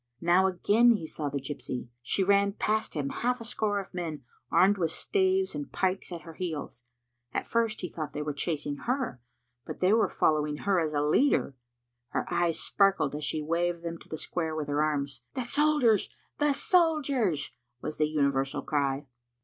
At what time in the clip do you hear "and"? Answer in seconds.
5.53-5.71